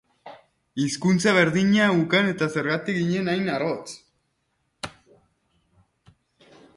Hizkuntza 0.83 1.33
berdina 1.37 1.89
ukan 1.97 2.31
eta 2.31 2.47
zergatik 2.55 2.97
ginen 3.01 3.29
hain 3.33 3.53
arrotz? 3.57 3.87